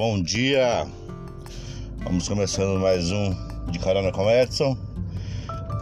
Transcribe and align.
Bom 0.00 0.22
dia, 0.22 0.86
vamos 2.02 2.26
começando 2.26 2.80
mais 2.80 3.12
um 3.12 3.36
de 3.70 3.78
Carona 3.78 4.10
com 4.10 4.30
Edson. 4.30 4.74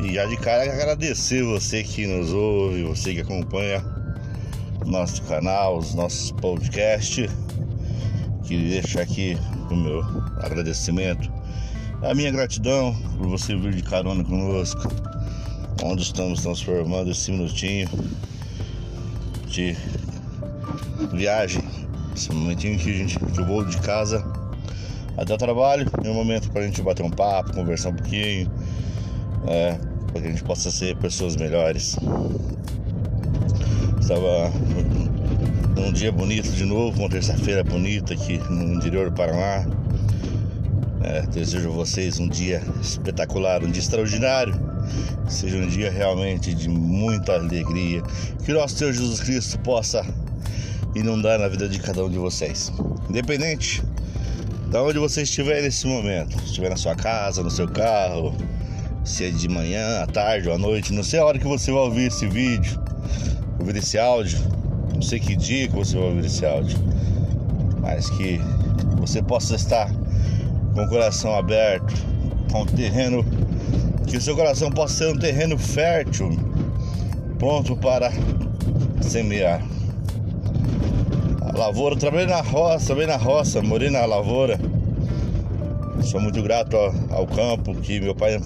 E 0.00 0.12
já 0.12 0.26
de 0.26 0.36
cara 0.38 0.64
agradecer 0.64 1.44
você 1.44 1.84
que 1.84 2.04
nos 2.04 2.32
ouve, 2.32 2.82
você 2.82 3.14
que 3.14 3.20
acompanha 3.20 3.80
nosso 4.84 5.22
canal, 5.22 5.78
os 5.78 5.94
nossos 5.94 6.32
podcasts. 6.32 7.30
Queria 8.42 8.82
deixar 8.82 9.02
aqui 9.02 9.38
o 9.70 9.76
meu 9.76 10.02
agradecimento, 10.38 11.30
a 12.02 12.12
minha 12.12 12.32
gratidão 12.32 12.96
por 13.16 13.28
você 13.28 13.54
vir 13.54 13.72
de 13.72 13.84
carona 13.84 14.24
conosco, 14.24 14.82
onde 15.84 16.02
estamos 16.02 16.42
transformando 16.42 17.12
esse 17.12 17.30
minutinho 17.30 17.88
de 19.46 19.76
viagem, 21.12 21.62
esse 22.18 22.32
momentinho 22.32 22.76
que 22.76 22.90
a 22.90 22.94
gente 22.94 23.18
vou 23.42 23.64
de 23.64 23.78
casa 23.78 24.24
até 25.16 25.32
o 25.32 25.38
trabalho, 25.38 25.88
é 26.04 26.10
um 26.10 26.14
momento 26.14 26.50
para 26.50 26.62
a 26.62 26.64
gente 26.64 26.82
bater 26.82 27.04
um 27.04 27.10
papo, 27.10 27.54
conversar 27.54 27.90
um 27.90 27.94
pouquinho, 27.94 28.50
é, 29.46 29.78
para 30.12 30.20
que 30.20 30.26
a 30.26 30.30
gente 30.30 30.42
possa 30.42 30.70
ser 30.70 30.96
pessoas 30.96 31.36
melhores. 31.36 31.96
Estava 34.00 34.50
num 35.76 35.92
dia 35.92 36.10
bonito 36.10 36.50
de 36.50 36.64
novo, 36.64 36.98
uma 37.00 37.08
terça-feira 37.08 37.62
bonita 37.62 38.14
aqui 38.14 38.38
no 38.50 38.74
interior 38.74 39.10
do 39.10 39.16
Paraná. 39.16 39.66
É, 41.02 41.22
desejo 41.22 41.68
a 41.68 41.72
vocês 41.72 42.18
um 42.18 42.28
dia 42.28 42.62
espetacular, 42.80 43.62
um 43.62 43.70
dia 43.70 43.80
extraordinário. 43.80 44.54
Seja 45.28 45.56
um 45.58 45.66
dia 45.66 45.90
realmente 45.90 46.54
de 46.54 46.68
muita 46.68 47.34
alegria. 47.34 48.02
Que 48.44 48.52
o 48.52 48.54
nosso 48.54 48.78
Deus 48.78 48.96
Jesus 48.96 49.20
Cristo 49.20 49.58
possa 49.60 50.04
inundar 50.98 51.38
na 51.38 51.48
vida 51.48 51.68
de 51.68 51.78
cada 51.78 52.04
um 52.04 52.10
de 52.10 52.18
vocês. 52.18 52.72
Independente 53.08 53.82
de 54.70 54.76
onde 54.76 54.98
você 54.98 55.22
estiver 55.22 55.62
nesse 55.62 55.86
momento, 55.86 56.38
se 56.40 56.46
estiver 56.46 56.68
na 56.68 56.76
sua 56.76 56.94
casa, 56.94 57.42
no 57.42 57.50
seu 57.50 57.66
carro, 57.66 58.34
se 59.04 59.24
é 59.24 59.30
de 59.30 59.48
manhã, 59.48 60.02
à 60.02 60.06
tarde 60.06 60.48
ou 60.48 60.54
à 60.54 60.58
noite, 60.58 60.92
não 60.92 61.02
sei 61.02 61.20
a 61.20 61.24
hora 61.24 61.38
que 61.38 61.46
você 61.46 61.72
vai 61.72 61.80
ouvir 61.80 62.08
esse 62.08 62.26
vídeo, 62.26 62.78
ouvir 63.58 63.76
esse 63.76 63.98
áudio, 63.98 64.38
não 64.94 65.00
sei 65.00 65.18
que 65.18 65.34
dia 65.34 65.68
que 65.68 65.74
você 65.74 65.96
vai 65.96 66.08
ouvir 66.08 66.26
esse 66.26 66.44
áudio, 66.44 66.78
mas 67.80 68.10
que 68.10 68.38
você 68.98 69.22
possa 69.22 69.54
estar 69.54 69.90
com 70.74 70.84
o 70.84 70.88
coração 70.88 71.34
aberto, 71.34 71.94
com 72.52 72.62
o 72.62 72.66
terreno, 72.66 73.24
que 74.06 74.16
o 74.16 74.20
seu 74.20 74.36
coração 74.36 74.70
possa 74.70 75.04
ser 75.04 75.14
um 75.14 75.18
terreno 75.18 75.56
fértil, 75.56 76.30
pronto 77.38 77.74
para 77.76 78.12
semear. 79.00 79.62
Lavoura, 81.54 81.96
trabalhei 81.96 82.26
na 82.26 82.40
roça, 82.40 82.86
trabalhei 82.86 83.06
na 83.08 83.16
roça, 83.16 83.62
morei 83.62 83.90
na 83.90 84.04
lavoura. 84.04 84.58
Sou 86.02 86.20
muito 86.20 86.42
grato 86.42 86.76
ao, 87.10 87.26
campo 87.26 87.74
que 87.74 88.00
meu 88.00 88.14
pai 88.14 88.40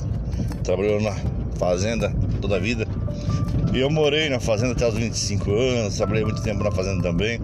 trabalhou 0.64 1.00
na 1.00 1.14
fazenda 1.58 2.12
toda 2.40 2.56
a 2.56 2.58
vida. 2.58 2.86
E 3.72 3.78
eu 3.78 3.90
morei 3.90 4.28
na 4.28 4.40
fazenda 4.40 4.72
até 4.72 4.88
os 4.88 4.94
25 4.94 5.50
anos, 5.50 5.96
trabalhei 5.96 6.24
muito 6.24 6.42
tempo 6.42 6.64
na 6.64 6.70
fazenda 6.70 7.02
também. 7.02 7.40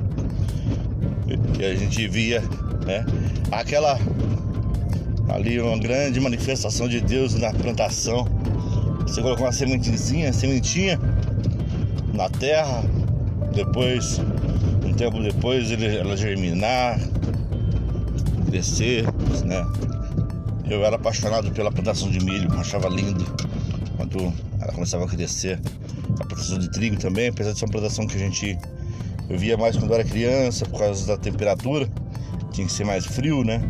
E 1.58 1.64
a 1.64 1.74
gente 1.74 2.08
via, 2.08 2.42
né, 2.86 3.04
aquela 3.50 3.98
ali 5.28 5.60
uma 5.60 5.78
grande 5.78 6.20
manifestação 6.20 6.88
de 6.88 7.00
Deus 7.00 7.34
na 7.34 7.52
plantação. 7.52 8.26
Você 9.02 9.20
colocou 9.22 9.46
uma 9.46 9.52
sementezinha, 9.52 10.32
sementinha 10.32 10.98
na 12.14 12.28
terra, 12.28 12.82
depois, 13.54 14.20
tempo 14.98 15.22
depois, 15.22 15.70
ele, 15.70 15.96
ela 15.96 16.16
germinar, 16.16 16.98
crescer, 18.46 19.04
né? 19.44 19.64
Eu 20.68 20.84
era 20.84 20.96
apaixonado 20.96 21.50
pela 21.52 21.70
plantação 21.70 22.10
de 22.10 22.18
milho, 22.22 22.52
achava 22.58 22.88
lindo 22.88 23.24
quando 23.96 24.32
ela 24.60 24.72
começava 24.72 25.04
a 25.04 25.08
crescer. 25.08 25.60
A 26.20 26.24
plantação 26.26 26.58
de 26.58 26.68
trigo 26.72 26.98
também, 26.98 27.28
apesar 27.28 27.52
de 27.52 27.58
ser 27.60 27.64
uma 27.66 27.70
plantação 27.70 28.06
que 28.06 28.16
a 28.16 28.18
gente 28.18 28.58
eu 29.30 29.38
via 29.38 29.56
mais 29.56 29.76
quando 29.76 29.94
era 29.94 30.02
criança, 30.02 30.66
por 30.66 30.80
causa 30.80 31.06
da 31.06 31.16
temperatura, 31.16 31.88
tinha 32.50 32.66
que 32.66 32.72
ser 32.72 32.84
mais 32.84 33.06
frio, 33.06 33.44
né? 33.44 33.60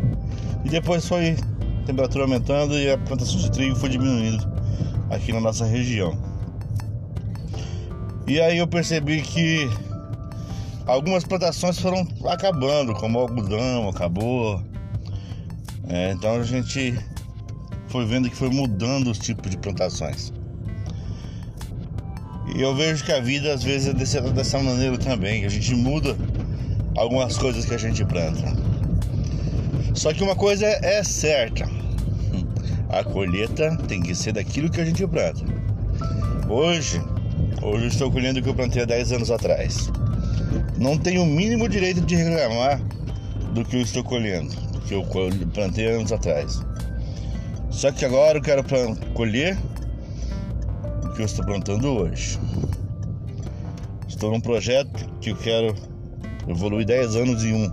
E 0.65 0.69
depois 0.69 1.05
foi 1.05 1.35
a 1.83 1.85
temperatura 1.85 2.23
aumentando 2.23 2.73
e 2.79 2.89
a 2.89 2.97
plantação 2.97 3.37
de 3.37 3.51
trigo 3.51 3.75
foi 3.75 3.89
diminuindo 3.89 4.51
aqui 5.11 5.31
na 5.31 5.39
nossa 5.39 5.65
região. 5.65 6.17
E 8.25 8.39
aí 8.39 8.57
eu 8.57 8.67
percebi 8.67 9.21
que 9.21 9.69
algumas 10.89 11.23
plantações 11.23 11.79
foram 11.79 12.07
acabando, 12.25 12.93
como 12.95 13.19
o 13.19 13.21
algodão 13.21 13.89
acabou, 13.89 14.61
é, 15.87 16.11
então 16.11 16.35
a 16.35 16.43
gente 16.43 16.97
foi 17.87 18.05
vendo 18.05 18.29
que 18.29 18.35
foi 18.35 18.49
mudando 18.49 19.11
os 19.11 19.19
tipos 19.19 19.49
de 19.51 19.57
plantações. 19.57 20.33
E 22.55 22.61
eu 22.61 22.75
vejo 22.75 23.05
que 23.05 23.11
a 23.11 23.19
vida 23.19 23.53
às 23.53 23.63
vezes 23.63 23.89
é 23.89 23.93
dessa, 23.93 24.21
dessa 24.21 24.59
maneira 24.59 24.97
também, 24.97 25.41
que 25.41 25.45
a 25.45 25.49
gente 25.49 25.75
muda 25.75 26.17
algumas 26.97 27.37
coisas 27.37 27.65
que 27.65 27.75
a 27.75 27.77
gente 27.77 28.03
planta. 28.05 28.51
Só 29.93 30.11
que 30.11 30.23
uma 30.23 30.35
coisa 30.35 30.65
é 30.65 31.03
certa: 31.03 31.69
a 32.89 33.03
colheita 33.03 33.77
tem 33.87 34.01
que 34.01 34.15
ser 34.15 34.33
daquilo 34.33 34.69
que 34.69 34.81
a 34.81 34.85
gente 34.85 35.05
planta. 35.05 35.41
Hoje, 36.49 36.99
hoje 37.61 37.83
eu 37.83 37.89
estou 37.89 38.11
colhendo 38.11 38.39
o 38.39 38.43
que 38.43 38.49
eu 38.49 38.55
plantei 38.55 38.81
há 38.81 38.85
10 38.85 39.11
anos 39.11 39.29
atrás. 39.29 39.91
Não 40.77 40.97
tenho 40.97 41.23
o 41.23 41.25
mínimo 41.25 41.67
direito 41.67 42.01
de 42.01 42.15
reclamar 42.15 42.81
do 43.53 43.65
que 43.65 43.75
eu 43.75 43.81
estou 43.81 44.03
colhendo 44.03 44.69
que 44.89 44.95
eu 44.95 45.05
plantei 45.53 45.85
anos 45.85 46.11
atrás. 46.11 46.65
Só 47.69 47.91
que 47.91 48.03
agora 48.03 48.39
eu 48.39 48.41
quero 48.41 48.63
colher 49.13 49.55
o 51.05 51.09
que 51.13 51.21
eu 51.21 51.25
estou 51.27 51.45
plantando 51.45 51.87
hoje. 51.89 52.39
Estou 54.07 54.31
num 54.31 54.41
projeto 54.41 55.07
que 55.21 55.29
eu 55.29 55.35
quero 55.35 55.75
evoluir 56.47 56.87
10 56.87 57.15
anos 57.15 57.43
em 57.45 57.53
um. 57.53 57.71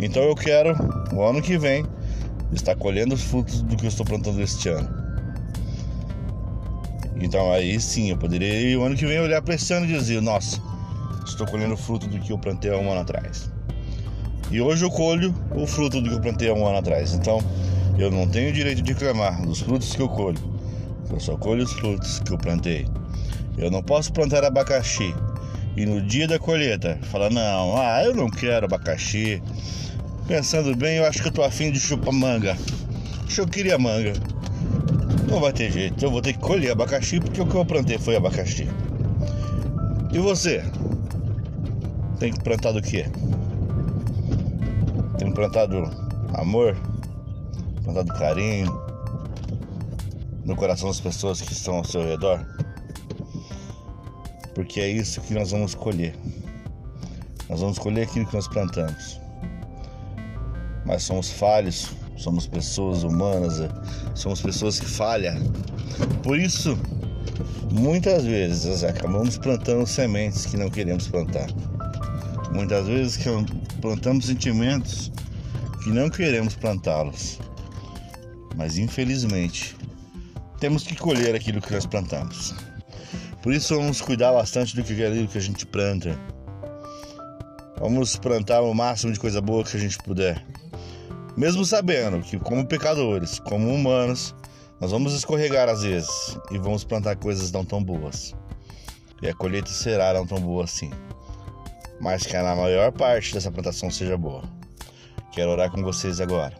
Então 0.00 0.24
eu 0.24 0.34
quero, 0.34 0.76
o 1.14 1.22
ano 1.22 1.40
que 1.40 1.56
vem, 1.56 1.86
estar 2.52 2.74
colhendo 2.74 3.14
os 3.14 3.22
frutos 3.22 3.62
do 3.62 3.76
que 3.76 3.84
eu 3.84 3.88
estou 3.88 4.04
plantando 4.04 4.42
este 4.42 4.68
ano. 4.68 5.06
Então 7.20 7.52
aí 7.52 7.80
sim, 7.80 8.10
eu 8.10 8.16
poderia 8.18 8.78
o 8.78 8.82
ano 8.82 8.96
que 8.96 9.06
vem 9.06 9.20
olhar 9.20 9.40
para 9.40 9.54
esse 9.54 9.72
ano 9.72 9.86
e 9.86 9.96
dizer, 9.96 10.20
nossa, 10.20 10.60
estou 11.26 11.46
colhendo 11.46 11.76
fruto 11.76 12.06
do 12.06 12.18
que 12.18 12.32
eu 12.32 12.38
plantei 12.38 12.70
há 12.70 12.76
um 12.76 12.90
ano 12.90 13.00
atrás. 13.00 13.50
E 14.50 14.60
hoje 14.60 14.84
eu 14.84 14.90
colho 14.90 15.34
o 15.54 15.66
fruto 15.66 16.00
do 16.00 16.08
que 16.08 16.14
eu 16.14 16.20
plantei 16.20 16.48
há 16.48 16.54
um 16.54 16.66
ano 16.66 16.78
atrás. 16.78 17.12
Então 17.12 17.40
eu 17.98 18.10
não 18.10 18.28
tenho 18.28 18.52
direito 18.52 18.82
de 18.82 18.92
reclamar 18.92 19.42
dos 19.42 19.60
frutos 19.60 19.94
que 19.94 20.00
eu 20.00 20.08
colho. 20.08 20.38
Eu 21.10 21.20
só 21.20 21.36
colho 21.36 21.64
os 21.64 21.72
frutos 21.72 22.20
que 22.20 22.32
eu 22.32 22.38
plantei. 22.38 22.86
Eu 23.56 23.70
não 23.70 23.82
posso 23.82 24.12
plantar 24.12 24.44
abacaxi 24.44 25.14
e 25.76 25.84
no 25.84 26.00
dia 26.00 26.26
da 26.26 26.38
colheita 26.38 26.98
falar: 27.02 27.30
não, 27.30 27.76
ah, 27.76 28.02
eu 28.04 28.14
não 28.14 28.30
quero 28.30 28.66
abacaxi. 28.66 29.42
Pensando 30.26 30.74
bem, 30.74 30.96
eu 30.96 31.06
acho 31.06 31.22
que 31.22 31.28
eu 31.28 31.32
tô 31.32 31.42
afim 31.42 31.70
de 31.70 31.78
chupar 31.78 32.12
manga. 32.12 32.56
Eu 33.36 33.46
queria 33.46 33.78
manga. 33.78 34.14
Não 35.28 35.40
vai 35.40 35.52
ter 35.52 35.70
jeito, 35.70 36.04
eu 36.04 36.10
vou 36.10 36.22
ter 36.22 36.32
que 36.32 36.38
colher 36.38 36.70
abacaxi 36.70 37.20
porque 37.20 37.40
o 37.40 37.46
que 37.46 37.54
eu 37.54 37.64
plantei 37.64 37.98
foi 37.98 38.16
abacaxi. 38.16 38.68
E 40.12 40.18
você? 40.18 40.64
Tem 42.18 42.32
que 42.32 42.40
plantar 42.42 42.72
do 42.72 42.80
quê? 42.80 43.04
Tem 45.18 45.30
plantado 45.32 45.84
amor, 46.34 46.76
plantado 47.84 48.12
carinho 48.14 48.86
no 50.44 50.56
coração 50.56 50.88
das 50.88 51.00
pessoas 51.00 51.42
que 51.42 51.52
estão 51.52 51.76
ao 51.76 51.84
seu 51.84 52.02
redor. 52.02 52.46
Porque 54.54 54.80
é 54.80 54.88
isso 54.88 55.20
que 55.20 55.34
nós 55.34 55.50
vamos 55.50 55.74
colher. 55.74 56.16
Nós 57.50 57.60
vamos 57.60 57.78
colher 57.78 58.04
aquilo 58.04 58.26
que 58.26 58.34
nós 58.34 58.48
plantamos. 58.48 59.20
Mas 60.86 61.02
somos 61.02 61.30
falhos, 61.30 61.90
somos 62.16 62.46
pessoas 62.46 63.02
humanas, 63.02 63.60
é, 63.60 63.68
somos 64.14 64.40
pessoas 64.40 64.80
que 64.80 64.86
falham. 64.86 65.34
Por 66.22 66.38
isso, 66.38 66.78
muitas 67.70 68.24
vezes 68.24 68.82
acabamos 68.82 69.36
plantando 69.36 69.86
sementes 69.86 70.46
que 70.46 70.56
não 70.56 70.70
queremos 70.70 71.08
plantar. 71.08 71.48
Muitas 72.56 72.86
vezes 72.86 73.18
plantamos 73.82 74.24
sentimentos 74.24 75.12
que 75.84 75.90
não 75.90 76.08
queremos 76.08 76.56
plantá-los. 76.56 77.38
Mas 78.56 78.78
infelizmente, 78.78 79.76
temos 80.58 80.82
que 80.82 80.96
colher 80.96 81.34
aquilo 81.34 81.60
que 81.60 81.70
nós 81.70 81.84
plantamos. 81.84 82.54
Por 83.42 83.52
isso 83.52 83.76
vamos 83.76 84.00
cuidar 84.00 84.32
bastante 84.32 84.74
do 84.74 84.82
que 84.82 84.94
que 84.94 85.36
a 85.38 85.40
gente 85.40 85.66
planta. 85.66 86.18
Vamos 87.78 88.16
plantar 88.16 88.62
o 88.62 88.72
máximo 88.72 89.12
de 89.12 89.20
coisa 89.20 89.42
boa 89.42 89.62
que 89.62 89.76
a 89.76 89.80
gente 89.80 89.98
puder. 89.98 90.42
Mesmo 91.36 91.62
sabendo 91.62 92.22
que 92.22 92.38
como 92.38 92.66
pecadores, 92.66 93.38
como 93.38 93.68
humanos, 93.68 94.34
nós 94.80 94.92
vamos 94.92 95.12
escorregar 95.12 95.68
às 95.68 95.82
vezes 95.82 96.38
e 96.50 96.56
vamos 96.56 96.84
plantar 96.84 97.16
coisas 97.16 97.52
não 97.52 97.66
tão 97.66 97.84
boas. 97.84 98.34
E 99.20 99.28
a 99.28 99.34
colheita 99.34 99.68
será 99.68 100.14
não 100.14 100.26
tão 100.26 100.40
boa 100.40 100.64
assim 100.64 100.90
mas 102.00 102.26
que 102.26 102.36
na 102.36 102.54
maior 102.54 102.92
parte 102.92 103.34
dessa 103.34 103.50
plantação 103.50 103.90
seja 103.90 104.16
boa. 104.16 104.42
Quero 105.32 105.50
orar 105.50 105.70
com 105.70 105.82
vocês 105.82 106.20
agora 106.20 106.54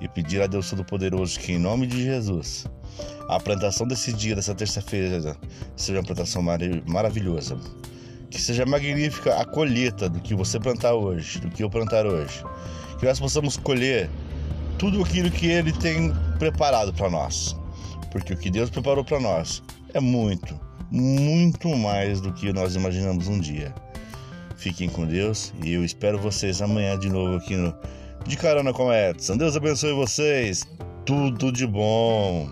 e 0.00 0.08
pedir 0.08 0.42
a 0.42 0.48
Deus 0.48 0.68
Todo-Poderoso 0.68 1.38
que, 1.38 1.52
em 1.52 1.58
nome 1.58 1.86
de 1.86 2.02
Jesus, 2.02 2.66
a 3.28 3.38
plantação 3.38 3.86
desse 3.86 4.12
dia, 4.12 4.34
dessa 4.34 4.54
terça-feira, 4.54 5.36
seja 5.76 5.98
uma 5.98 6.04
plantação 6.04 6.42
mar 6.42 6.58
maravilhosa. 6.86 7.56
Que 8.28 8.40
seja 8.40 8.66
magnífica 8.66 9.36
a 9.40 9.44
colheita 9.44 10.08
do 10.08 10.18
que 10.20 10.34
você 10.34 10.58
plantar 10.58 10.94
hoje, 10.94 11.38
do 11.38 11.48
que 11.50 11.62
eu 11.62 11.70
plantar 11.70 12.06
hoje. 12.06 12.42
Que 12.98 13.06
nós 13.06 13.20
possamos 13.20 13.56
colher 13.56 14.10
tudo 14.78 15.02
aquilo 15.02 15.30
que 15.30 15.46
Ele 15.46 15.72
tem 15.72 16.12
preparado 16.38 16.92
para 16.92 17.08
nós. 17.08 17.54
Porque 18.10 18.32
o 18.32 18.36
que 18.36 18.50
Deus 18.50 18.70
preparou 18.70 19.04
para 19.04 19.20
nós 19.20 19.62
é 19.94 20.00
muito, 20.00 20.58
muito 20.90 21.68
mais 21.76 22.20
do 22.20 22.32
que 22.32 22.52
nós 22.52 22.74
imaginamos 22.74 23.28
um 23.28 23.38
dia. 23.38 23.72
Fiquem 24.62 24.88
com 24.88 25.04
Deus 25.04 25.52
e 25.64 25.72
eu 25.72 25.84
espero 25.84 26.16
vocês 26.20 26.62
amanhã 26.62 26.96
de 26.96 27.08
novo 27.08 27.34
aqui 27.34 27.56
no 27.56 27.74
De 28.24 28.36
Carona 28.36 28.72
com 28.72 28.92
Edson. 28.92 29.36
Deus 29.36 29.56
abençoe 29.56 29.92
vocês. 29.92 30.62
Tudo 31.04 31.50
de 31.50 31.66
bom. 31.66 32.48